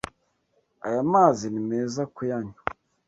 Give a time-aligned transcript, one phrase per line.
[0.87, 2.59] Aya mazi ni meza kuyanywa.